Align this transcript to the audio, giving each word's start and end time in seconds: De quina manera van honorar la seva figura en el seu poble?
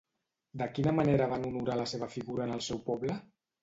De 0.61 0.67
quina 0.77 0.93
manera 1.01 1.29
van 1.35 1.47
honorar 1.51 1.79
la 1.83 1.87
seva 1.95 2.11
figura 2.19 2.51
en 2.51 2.59
el 2.61 2.69
seu 2.73 2.85
poble? 2.93 3.25